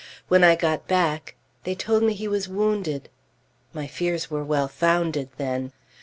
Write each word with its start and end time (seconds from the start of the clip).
When 0.29 0.43
I 0.43 0.55
got 0.55 0.87
back, 0.87 1.35
they 1.63 1.75
told 1.75 2.01
me 2.01 2.15
he 2.15 2.27
was 2.27 2.47
wounded. 2.49 3.07
My 3.71 3.85
fears 3.85 4.31
were 4.31 4.43
well 4.43 4.67
founded, 4.67 5.29
then. 5.37 5.73